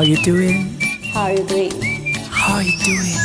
[0.00, 0.80] How you doing?
[1.12, 2.14] How are you doing?
[2.30, 3.18] How are you doing?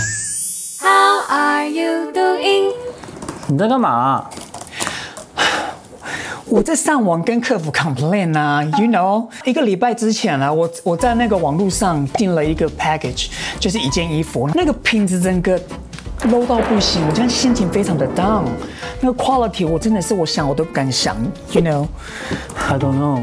[0.81, 2.73] How are you doing?
[3.47, 4.29] 你在干嘛？
[6.43, 15.57] 我在上网跟客服 complain 啊，you know，一个礼拜之前啊，我我在那个网络上订了一个 package，就是一件衣服，那个品质整个
[16.23, 18.44] low 到不行，我现在心情非常的 down，
[19.00, 21.16] 那个 quality 我真的是我想我都不敢想
[21.54, 23.21] ，you know，I don't know。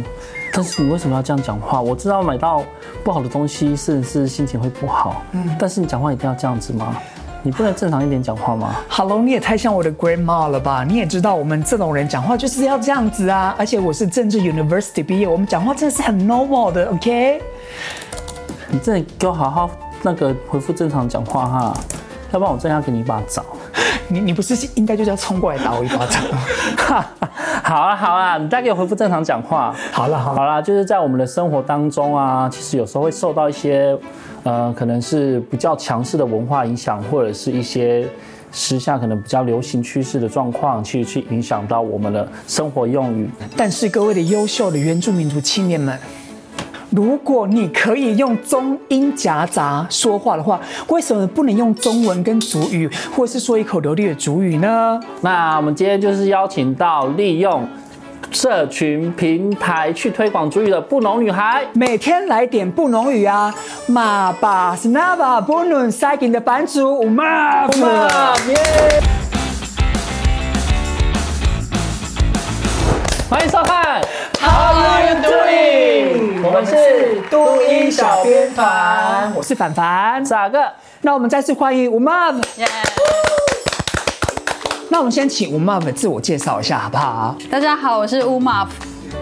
[0.53, 1.80] 但是你为什么要这样讲话？
[1.80, 2.62] 我知道买到
[3.02, 6.95] 不好的东西是是心情会不好，嗯，但是你讲话一定要这样子吗？
[7.45, 10.84] 你不能正常一点讲话吗？Hello，你也太像我的 grandma 了吧？
[10.84, 13.52] 你也知道我们这种人讲话就是要这样子啊！
[13.59, 17.43] 而且我是政治 University 毕业，我们讲话真的是很 normal 的，OK？
[18.69, 19.71] 你真的给我好好
[20.02, 21.77] 那个回复正常讲话哈，
[22.30, 23.45] 要不然我真的要给你一把掌。
[24.08, 26.22] 你你不是应该就是要冲过来打我一巴掌？
[27.62, 29.74] 好啊好啊，你再给我回复正常讲话。
[29.92, 33.96] 好了好了，好啦，就是在我们的生活当中啊，其实有时候会受到一些。
[34.45, 38.04] 呃，可能是比较强势的文化影响，或者是一些
[38.51, 43.30] 时下可能比较流行趋势的状况，去去影响到我们的生活用语。
[43.57, 45.96] 但是各位的优秀的原住民族青年们，
[46.95, 55.01] 如果你可以用中英夹杂说话的话，为什么不能用中文跟主语，或是说一口流利的主语呢？
[55.23, 57.66] 那我们今天就是邀请到利用。
[58.30, 63.54] 社群平台去推广主语的布农女孩，每天来点布农语啊！
[63.87, 68.56] 马巴斯纳巴布农塞金的版主马马耶！
[73.28, 74.00] 欢迎收看
[74.43, 76.43] ，How are you doing？
[76.44, 80.72] 我们是都音小编团，我是凡凡，咋个？
[81.03, 82.32] 那我们再次欢迎乌马。
[84.88, 87.34] 那我们先请吴 Mav 自我介绍一下，好不好？
[87.50, 88.66] 大家好，我是吴 Mav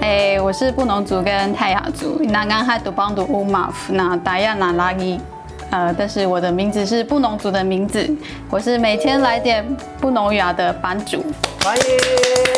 [0.01, 5.21] 哎，我是布农族跟泰雅族，那刚还读邦读 Umav，那达亚那拉伊，
[5.71, 8.09] 呃，但是我的名字是布农族的名字，
[8.49, 9.65] 我是每天来点
[10.01, 11.25] 布农语的版主，
[11.63, 11.85] 欢迎，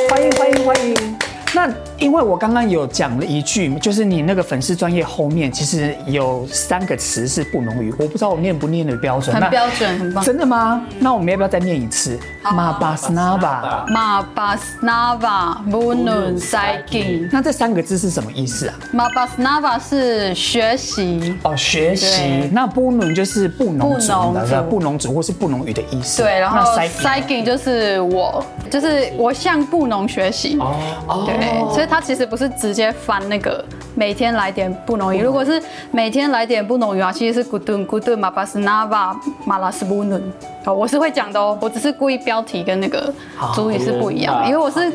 [0.08, 1.18] 欢迎，欢迎，欢迎。
[1.54, 1.68] 那
[2.02, 9.34] 因为我刚刚有讲了一句，就是你那个粉丝专业后面其实有三个词是布农语，我不知道我念不念的标准。
[9.34, 10.24] 很标准，很棒。
[10.24, 10.84] 真的吗？
[10.98, 12.18] 那我们要不要再念一次？
[12.42, 17.28] 马巴斯纳巴，马巴斯纳巴，布农塞金。
[17.30, 18.74] 那这三个字是什么意思啊？
[18.90, 22.50] 马巴斯纳巴是学习哦，学习。
[22.50, 26.20] 那布农就是布农族的，布农族或是布农语的意思。
[26.20, 30.58] 对，然后塞金就是我，就是我向布农学习。
[30.58, 31.72] 哦，对。
[31.72, 33.62] 所以他其实不是直接翻那个
[33.94, 39.14] 每天来点布农语，如果是每天来点布农语啊，其实是古顿古顿马巴斯纳巴
[39.44, 40.32] 马拉斯布伦。
[40.64, 43.12] 哦，我是会讲的哦，我只是故意标题跟那个
[43.54, 44.90] 主语是不一样，因为我是。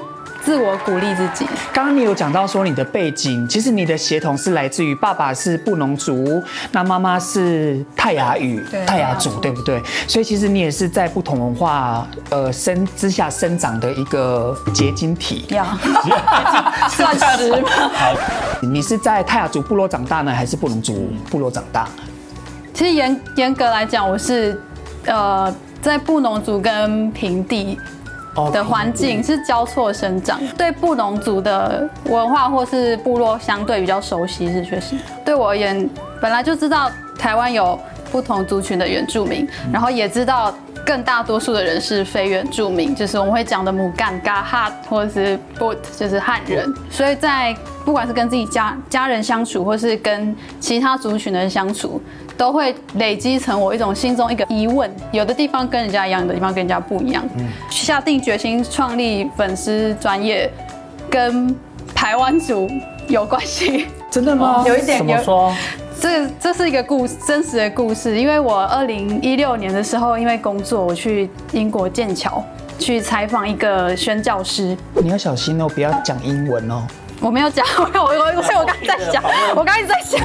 [0.48, 1.46] 自我鼓励自己。
[1.74, 6.42] 刚刚你有讲到说你的背景，其实你的血统是来自于爸爸是布农族，
[6.72, 9.84] 那妈妈是泰雅语，泰雅族，对不对？
[10.08, 15.44] 所以其实你也是在不同文化呃生之下生长的一个结晶体。
[15.50, 15.66] 要
[16.88, 17.68] 算是吗？
[18.62, 21.86] 你是在泰雅族部落长大呢，还是布农族部落长大？
[22.74, 24.58] 其实严严格来讲，我是
[25.08, 27.78] 呃在布农族跟平地。
[28.52, 34.96] 的环境是交错生长，对布农族的文化或是部落相对比较熟悉，是确实。
[35.26, 35.90] 对我而言，
[36.22, 37.80] 本来就知道台湾有
[38.12, 40.54] 不同族群的原住民，然后也知道
[40.86, 46.72] 更大多数的人是非原住民，就是我们会讲的母干、嘎哈或者是 boot，就是汉人。
[46.90, 52.02] 所以在不管是跟自己家家人相处，或是跟其他族群的人相处。
[52.38, 57.28] 都会累积成我一种心中一个疑问，有的地方跟人家一样，有的地方跟人家不一样。
[57.38, 60.50] 嗯，下定决心创立粉丝专业，
[61.10, 61.54] 跟
[61.96, 62.70] 台湾族
[63.08, 63.88] 有关系。
[64.12, 64.64] 真的吗？
[64.66, 65.00] 有一点。
[65.00, 65.54] 怎么说？
[66.00, 68.20] 这这是一个故事，真实的故事。
[68.20, 72.44] 因为我二零一六年的时候，因为工作，我去英国剑桥
[72.78, 74.78] 去采访一个宣教师。
[74.94, 76.84] 你要小心哦，不要讲英文哦。
[77.20, 79.24] 我没有讲， 我我我我刚才在讲，
[79.56, 80.22] 我刚才在讲。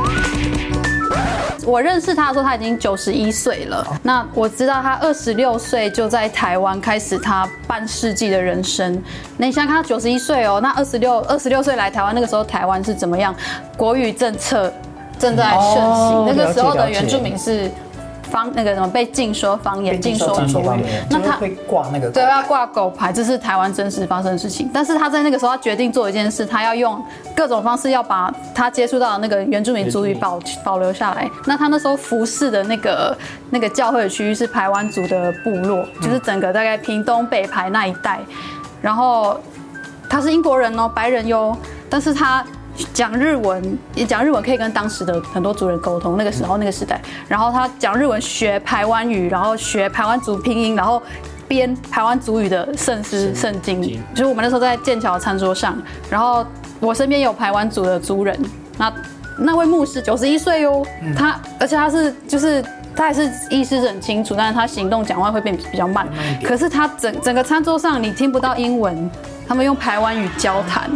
[1.67, 3.87] 我认识他的时候，他已经九十一岁了。
[4.03, 9.01] 那我知道他二十六岁就在台湾开始他半世纪的人生。
[9.37, 13.35] 那你想想看，他九十一岁哦，那二十六二十六岁来台湾，那个时候台湾是怎么样？
[13.77, 14.73] 国语政策
[15.19, 17.71] 正在盛行，那个时候的原住民是。
[18.33, 24.71] 方那个什么被禁说方言，禁说族语，那他会挂那个对，要挂狗牌，这是台湾真实发生的事情。
[24.73, 27.01] 但是他在那个时候，他决定做一件事，他要用
[27.37, 31.31] 各种方式要把他接触到的那个原住民族语保保留下来。
[31.47, 33.17] 那他那时候服侍的那个
[33.51, 38.19] 那个教会的区域是台湾族的部落，就是整个大概屏东北排那一带。
[38.81, 39.39] 然后
[40.09, 41.57] 他是英国人哦，白人哟，
[41.91, 42.45] 但是他
[42.93, 46.17] 讲日文，也讲日文可以跟当时的很多族人沟通。
[46.17, 51.03] 那个时候那个时代，然后他讲日文学台湾语，然后学台湾族拼音，然后
[51.47, 53.83] 编台湾族语的圣诗圣经。
[54.15, 55.77] 就是我们那时候在剑桥餐桌上，
[56.11, 56.45] 然后
[56.81, 58.39] 我身边有台湾族的族人，
[58.79, 58.93] 那
[59.39, 60.87] 那位牧师九十一岁哟，
[61.17, 62.65] 他而且他是就是。
[62.95, 66.07] 他还是意识很清楚，但是他行动讲话会变比较慢。
[66.45, 69.11] 可是他整整个餐桌上你听不到英文，
[69.49, 70.91] 他们用台湾语交谈，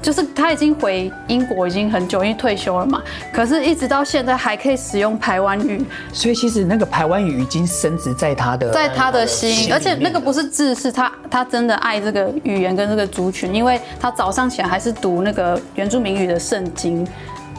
[0.00, 3.02] 就是他已经回英国已经很久，因为退休了嘛。
[3.32, 17.06] 可是一直到现在还可以使用台湾语，所以其实那个台湾语已经深植在他的在他的心，而且那个不是字，是他他真的爱这个语言跟这个族群，因为他早上起来还是读那个原住民语的圣经。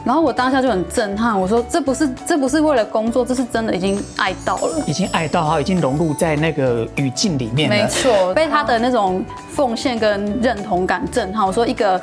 [0.05, 7.75] 然后我当下就很震撼，我说这不是这不是为了工作，这是真的已经爱到了，已经爱到哈，已经融入在那个语境里面了。
[7.75, 11.45] 没错，被他的那种奉献跟认同感震撼。
[11.45, 12.01] 我说一个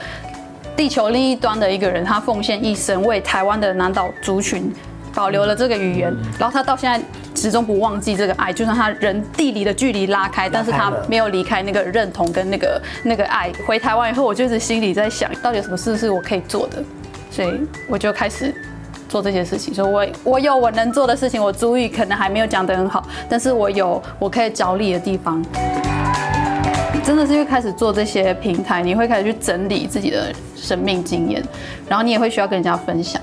[0.77, 4.73] 地球另一端的一个人，他奉献一生为台湾的南岛族群
[5.15, 7.01] 保留了这个语言，然后他到现在
[7.35, 13.51] 始终不忘记这个爱，就算他人地理的距离拉开，但是他没有离开那个认同跟那个那个爱。
[13.67, 16.85] 回台湾以后，我就是心里在想，到底有什么事是我可以做的。
[17.37, 18.50] 所以我就开始
[19.11, 25.44] 做这些事情，说我我有我能做的事情，我主语可能还没有讲得很好，但是我有我可以着力的地方。
[27.05, 31.44] 真的是因为开始做这些平台，你会开始去整理自己的生命经验，
[31.87, 33.21] 然后你也会需要跟人家分享。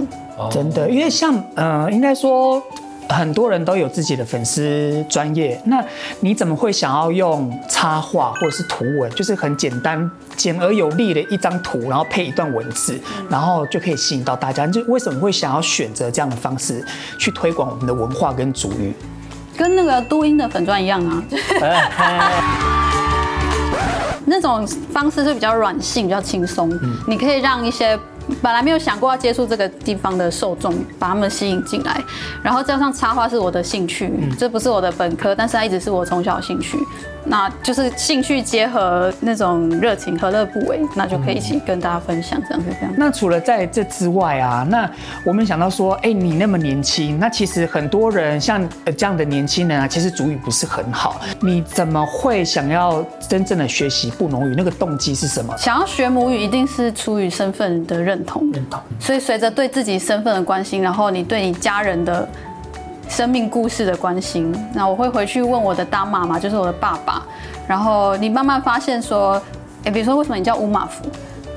[0.51, 2.61] 真的，因为像呃，应该说。
[3.09, 5.83] 很多人都有自己的粉丝专业，那
[6.21, 14.65] 你怎么会想要用插画或者是图文，就是很简单、简而有力的一张图，然后配一段文字，然后就可以吸引到大家？
[14.67, 16.83] 就为什么会想要选择这样的方式
[17.17, 18.93] 去推广我们的文化跟主语？
[19.55, 21.23] 跟那个都音的粉钻一样啊，
[24.25, 26.71] 那种方式是比较软性、比较轻松，
[27.07, 27.99] 你可以让一些。
[28.41, 32.01] 本来没有想过要接触这个地方的受众，把他们吸引进来，
[32.41, 36.77] 然后加上插画是我的兴趣，这不是我的本科，但是它一直是我从小的兴趣。
[37.25, 40.81] 那就是兴趣结合那种热情，何乐不为？
[40.93, 42.93] 那就可以一起跟大家分享，这样子这样。
[42.97, 44.89] 那除了在这之外啊，那
[45.25, 48.61] 我们想到说，哎，你那么年轻，那其实很多人像
[48.97, 54.53] 这样的年轻人啊，其实主语不是很好，你怎么会想要真正的学习布农语？
[54.57, 55.55] 那个动机是什么？
[55.57, 58.51] 想要学母语，一定是出于身份的认同。
[58.51, 58.81] 认同。
[58.99, 62.27] 所以随着对自己身份的关心，然后你对你家人的。
[63.09, 67.21] 生命故事的关心，那我会回去问我的大妈妈，就是我的爸爸。
[67.67, 69.39] 然后你慢慢发现说，
[69.83, 71.05] 哎，比如说为什么你叫乌马福？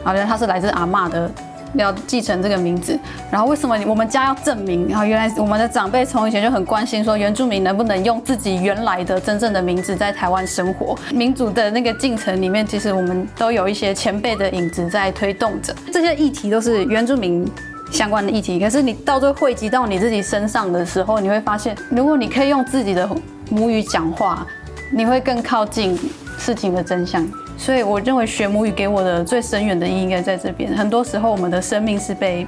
[0.04, 1.30] 好像他是来自阿妈的，
[1.74, 2.98] 要继承这个名字。
[3.30, 4.88] 然后为什么我们家要证明？
[4.88, 10.96] 然后原来我们的长辈从以前就很关心说，原住民能不能用自己原来的真正的名字在台湾生活？
[11.12, 15.74] 民主的那个进程里面，其实我们都有一些前辈的影子在推动着。
[15.92, 17.46] 这些议题都是原住民。
[17.92, 23.08] 相关的议题，可是你到最后汇集到你自己身上的时候，你会发现，如果你可以用自己的
[23.48, 24.44] 母语讲话，
[24.92, 25.96] 你会更靠近
[26.36, 27.24] 事情的真相。
[27.56, 30.72] 所以，我认为学母语给我的最深远的意义应该在这边。
[30.76, 32.46] 很多时候，我们的生命是被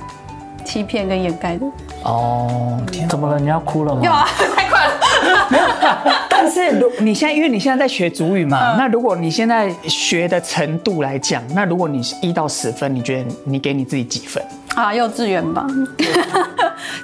[0.65, 1.67] 欺骗跟掩盖的。
[2.05, 3.39] 哦，天，怎么了？
[3.39, 4.01] 你要哭了吗？
[4.05, 6.28] 有啊， 太快了。
[6.43, 14.43] 没有，但是如你现在，因为你现在在学主语嘛，那如果你现在学的程度来讲，那如果你是一到十分，你觉得你给你自己几分？
[14.75, 15.67] 啊，幼稚园吧。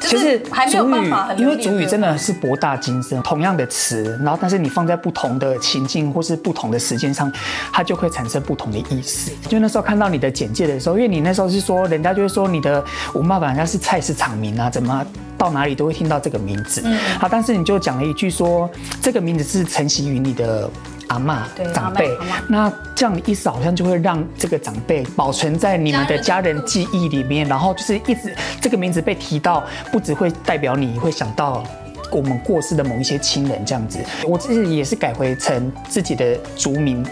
[0.00, 0.38] 其实
[0.70, 7.32] 族语，因为主语真的是博大精深，同样的词，然后但是你放在不同的情境或是不同的时间上，
[7.72, 9.32] 它就会产生不同的意思。
[9.48, 15.04] 就那时候看到你的简介的时候，因为你那时候是说，人家就会说你的五妈妈好像是菜市场名啊，怎么
[15.36, 16.82] 到哪里都会听到这个名字。
[16.84, 18.68] 嗯，好，但是你就讲了一句说，
[19.00, 20.70] 这个名字是承袭于你的。
[21.08, 21.36] 阿嬷
[21.74, 22.10] 长辈，
[22.48, 29.62] 那这样的意思好像就会让这个长辈保存在你们的家人记忆里面，然后就是一直这个名字被提到，
[29.92, 31.62] 不只会代表你会想到
[32.10, 33.98] 我们过世的某一些亲人这样子。
[34.26, 37.04] 我自己也是改回成自己的族名，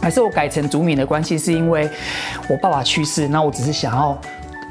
[0.00, 1.90] 还是我改成族名的关系，是因为
[2.48, 4.16] 我爸爸去世，那我只是想要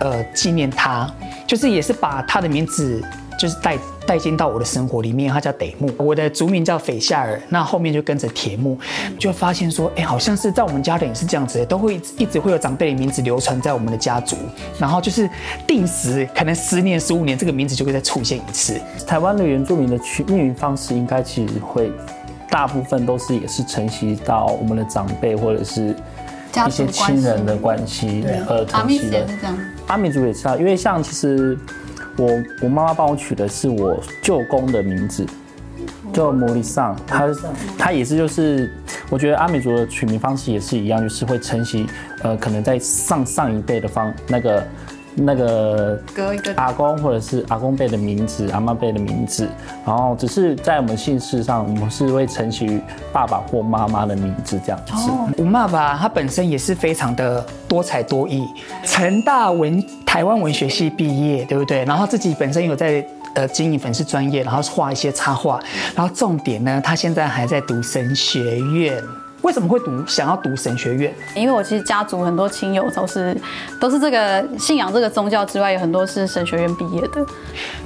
[0.02, 1.10] 呃纪念他，
[1.48, 3.02] 就是也是把他的名字。
[3.40, 8.78] 就是带带进到我的生活里面，他叫得木，我的族名叫斐夏尔，那后面就跟着铁木，
[9.18, 14.36] 就发现说，哎，好像是在我们家人也是这样子，都会一直会有长辈的名字流传在我们的家族，
[14.78, 15.28] 然后就是
[15.66, 18.80] 定时，可能十年、十五年，这个名字就会再出现一次。
[19.08, 21.92] 台湾的原住民的取命名方式，应该其实会
[22.48, 25.96] 大部分都是也是承袭到我们的长辈或者是
[26.68, 29.26] 一些亲人的关系而疼惜的。
[29.88, 31.58] 阿米族也是啊，因为像其实。
[32.18, 32.28] 我
[32.62, 35.26] 我妈妈帮我取的是我舅公的名字，
[36.12, 37.26] 叫摩里桑，他
[37.78, 38.70] 他也是就是，
[39.10, 41.88] 我觉得阿米族的取名方式也是一样，就是会承袭，
[42.22, 44.62] 呃，可能在上上一辈的方那个
[45.16, 49.48] 那个隔一个阿公或者是阿公辈的名字、阿妈辈的名字，
[49.86, 54.94] 然后只是在我们姓氏上，我们是会承袭于爸爸或妈妈的名字这样子。
[54.94, 58.48] 哦，我爸爸他本身也是非常的多才多艺，
[58.86, 61.84] 成大文台湾文学系毕业，对不对？
[61.86, 65.60] 然后自己本身有在呃经营粉丝专业，然后画一些插画，
[65.96, 69.04] 然后重点呢，他现在还在读神学院。
[69.42, 71.14] 为什么会读想要读神学院？
[71.36, 73.36] 因为我其实家族很多亲友都是
[73.80, 77.26] 都是这个信仰这个宗教之外，有很多是神学院毕业的。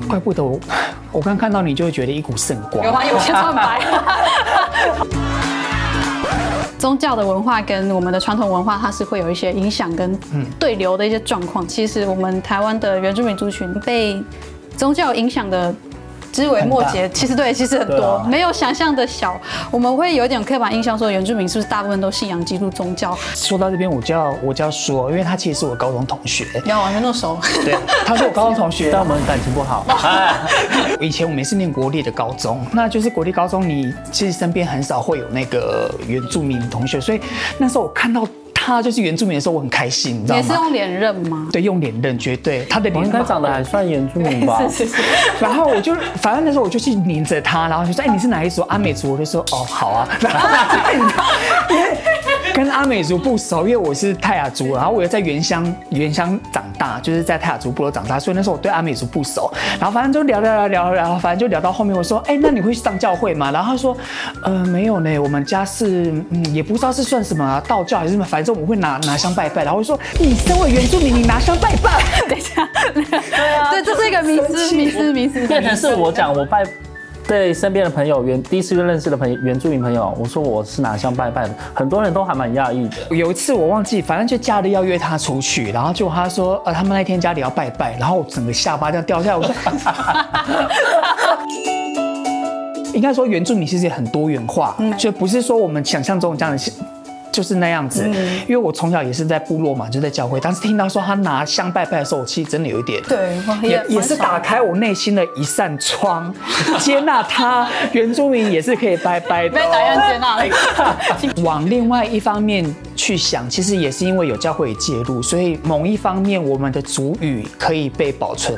[0.08, 0.60] 怪不得我，
[1.14, 2.86] 我刚看到你就会觉得一股圣光。
[2.86, 3.06] 有吗？
[3.06, 3.82] 有些穿白。
[6.78, 10.20] 宗教的文化跟我们的传统文化，它是会有一些影响跟
[10.60, 11.66] 对流的一些状况。
[11.66, 14.22] 其实我们台湾的原住民族群被
[14.76, 15.74] 宗教影响的。
[16.36, 19.40] 枝微末节，其实对，其实很多，没有想象的小。
[19.72, 23.18] 我们会有一点刻板印象，说原住民是不是大部分都信仰基督宗教？
[23.34, 27.40] 说到这边，我就要我就要说，因为他其实是我高中同学，你要完全那么熟？
[27.64, 29.86] 对， 他是我高中同学，但我们感情不好。
[31.00, 37.22] 以前我们是念国立的高中，那就是国立高中，你其实身边很少会有那个原住民同学，所以
[37.58, 38.28] 那时候我看到。
[38.66, 40.42] 他就是原住民的时候，我很开心，你知道吗？
[40.42, 41.48] 也是用脸认吗？
[41.52, 42.66] 对，用脸认，绝对。
[42.66, 44.60] 他的脸应该长得还算原住民吧？
[44.68, 45.02] 是是是。
[45.40, 48.64] 然后我就，反正那时候我就去黏着他，然后就说：“哎，你是哪一族？
[48.64, 50.50] 阿美族？”我就说：“哦，好啊。”然后
[51.70, 51.98] 因为
[52.56, 59.52] 跟阿美族不熟，因为我是泰雅族，然后我又在原乡原乡长大，就是在泰雅族部落长大，所以那时候我对阿美族不熟。
[59.78, 63.98] 然后反正就聊聊聊聊，聊反正就聊到后面，我说：“哎，那你会上教会吗？”然后他说
[64.42, 73.04] ：“呃，没有呢，我们家是嗯，也不知道是算什么道教还是什么，反正我们会拿拿香。”拜拜，然后我说：“你身为原住民，你拿香拜拜。”等一下，对
[73.54, 75.46] 啊，对，这是一个迷思，迷思，迷思。
[75.46, 76.64] 变成是我讲，我拜
[77.28, 83.16] 对身边的朋友，原第一次认识的朋友，原住民朋友，我说我是拿香拜拜的，很多人都还蛮讶异的。
[83.16, 89.54] 有一次我忘记，反正就假日要约他出去，然后就他说：“呃，他们那天家里要拜拜。”然后我整个下巴这样掉下来，我说
[92.94, 96.64] ：“应该说原住民其实也很多元化，就不是说我们想象中这样的。”
[97.36, 98.02] 就是那样子，
[98.48, 100.40] 因为我从小也是在部落嘛，就在教会。
[100.40, 106.34] 当时听到说他拿香拜拜的时候，我其实真的有一点，对，也也是打开我内心的一扇窗，
[106.80, 110.46] 接纳他原住民也是可以拜拜的，被打样接纳了。
[111.44, 118.58] 往另外一方面去想，其实也是因为有教会介入，所以某一方面我们的主语可以被保存。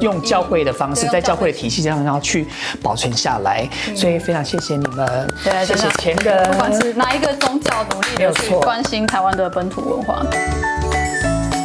[0.00, 2.46] 用教会的方式，在教会的体系上，然后去
[2.82, 10.24] 保存下来，所以非常谢谢你们，对，谢谢前人，不管是哪一个宗教，努力的去关心台湾的本土文化。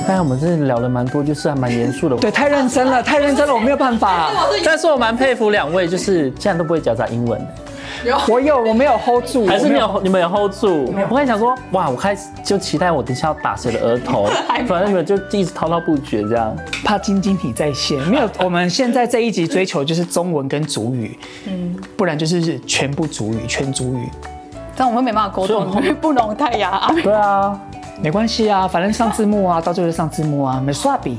[0.07, 4.29] 刚才我们真的聊了蛮多，就是还蛮严肃的，对，太认真了，太认真了，我没有办法。
[4.63, 7.45] 但是我蛮佩服两位，就是竟然都不会夹杂英文。
[8.07, 10.01] 有我有，我没有 hold 住，还是没有？
[10.01, 10.85] 你们有 hold 住？
[11.09, 14.25] 我刚才想说，哇，我开始就期待我等一下要打谁的额头，
[14.67, 17.99] 反正你们就一直滔滔不绝这样，怕晶晶体在线。
[18.07, 24.09] 没有，我们现在这一集追求就是中文跟主语，嗯，不然就是全部主语，全主语。
[24.75, 26.89] 但我们没办法沟通，因为不能太哑。
[27.03, 27.59] 对啊，
[28.01, 31.17] 没关系啊，反正上字幕啊，到最后上字幕啊，没刷笔。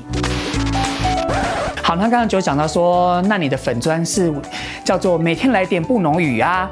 [1.82, 4.32] 好，那刚刚就讲到说，那你的粉砖是
[4.88, 6.70] 叫做每天来点不浓语啊。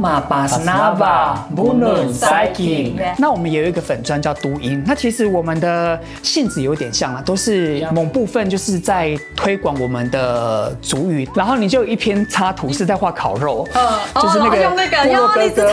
[0.00, 4.82] 马巴斯纳瓦布伦赛金，那我们也有一个粉砖叫读音。
[4.86, 11.28] 那其实我们的性质有点像啊，都是某部分就是在推广我们的族语。
[11.34, 15.72] 然后你就有一篇插图是在画烤肉，嗯就是那个部落哥哥，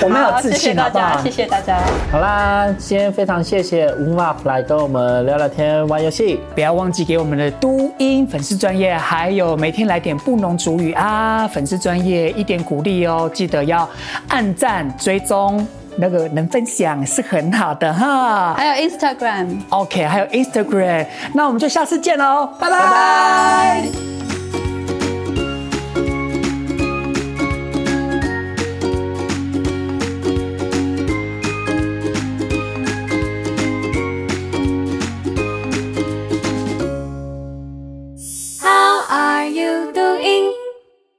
[0.00, 1.20] 我们有自信，好不好？
[1.22, 1.78] 谢谢大家。
[2.12, 13.88] 好啦，今天非常谢谢 Umaf 来跟我们聊聊天、玩游戏，不要忘记给我们的都音粉丝专业，还有每天来点不农主语啊粉丝专业一点鼓励哦，记得要
[14.28, 15.66] 按赞追踪。
[15.96, 24.09] 那个能分享是很好的哈，还有 Instagram，OK，还有 Instagram，那我们就下次见喽，拜拜。